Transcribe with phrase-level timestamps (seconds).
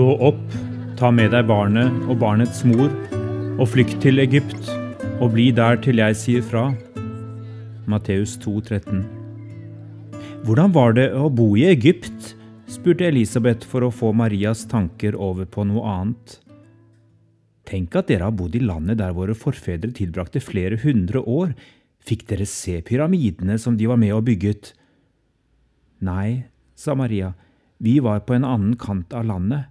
[0.00, 0.52] Stå opp,
[0.96, 2.88] ta med deg barnet og barnets mor,
[3.60, 4.70] og flykt til Egypt,
[5.20, 6.62] og bli der til jeg sier fra.
[7.84, 9.02] Matteus 2, 13.
[10.46, 12.30] Hvordan var det å bo i Egypt?
[12.64, 16.38] spurte Elisabeth for å få Marias tanker over på noe annet.
[17.68, 21.52] Tenk at dere har bodd i landet der våre forfedre tilbrakte flere hundre år.
[22.08, 24.72] Fikk dere se pyramidene som de var med og bygget?
[26.08, 27.34] Nei, sa Maria,
[27.76, 29.68] vi var på en annen kant av landet.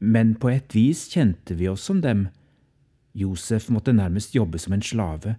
[0.00, 2.28] Men på et vis kjente vi oss som dem.
[3.14, 5.36] Josef måtte nærmest jobbe som en slave.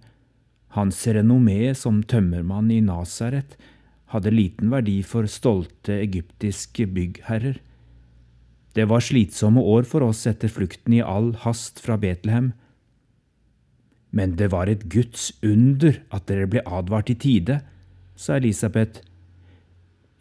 [0.76, 3.56] Hans renommé som tømmermann i Nasaret
[4.12, 7.58] hadde liten verdi for stolte egyptiske byggherrer.
[8.76, 12.52] Det var slitsomme år for oss etter flukten i all hast fra Betlehem.
[14.12, 17.60] Men det var et Guds under at dere ble advart i tide,
[18.16, 19.02] sa Elisabeth.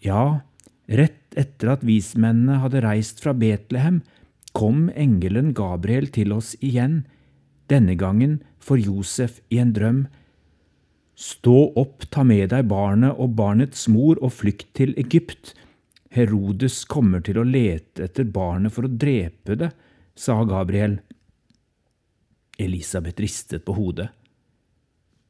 [0.03, 0.41] Ja,
[0.87, 4.01] rett etter at vismennene hadde reist fra Betlehem,
[4.55, 7.03] kom engelen Gabriel til oss igjen,
[7.71, 10.05] denne gangen for Josef i en drøm.
[11.15, 15.53] Stå opp, ta med deg barnet og barnets mor og flykt til Egypt.
[16.15, 19.71] Herodes kommer til å lete etter barnet for å drepe det,
[20.15, 20.99] sa Gabriel.
[22.61, 24.09] Elisabeth ristet på hodet.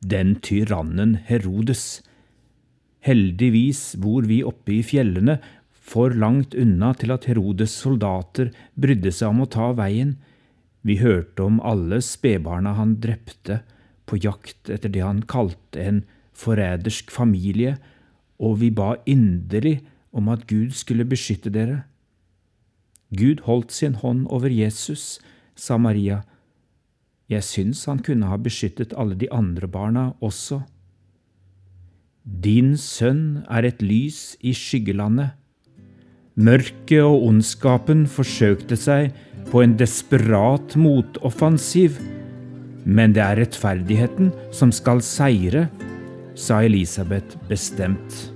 [0.05, 2.03] Den tyrannen Herodes.
[3.05, 5.39] Heldigvis bor vi oppe i fjellene,
[5.85, 10.15] for langt unna til at Herodes soldater brydde seg om å ta veien.
[10.85, 13.61] Vi hørte om alle spedbarna han drepte,
[14.05, 16.03] på jakt etter det han kalte en
[16.37, 17.77] forrædersk familie,
[18.37, 19.79] og vi ba inderlig
[20.13, 21.83] om at Gud skulle beskytte dere.
[23.15, 25.17] Gud holdt sin hånd over Jesus,
[25.55, 26.21] sa Maria.
[27.31, 30.61] Jeg syns han kunne ha beskyttet alle de andre barna også.
[32.25, 35.33] Din sønn er et lys i skyggelandet.
[36.35, 39.13] Mørket og ondskapen forsøkte seg
[39.47, 41.95] på en desperat motoffensiv,
[42.83, 45.69] men det er rettferdigheten som skal seire,
[46.35, 48.34] sa Elisabeth bestemt.